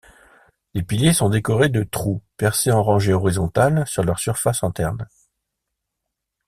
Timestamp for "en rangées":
2.71-3.13